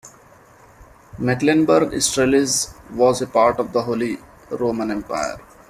Mecklenburg-Strelitz 1.19 2.73
was 2.95 3.21
a 3.21 3.27
part 3.27 3.59
of 3.59 3.71
the 3.71 3.83
Holy 3.83 4.17
Roman 4.49 4.89
Empire. 4.89 5.37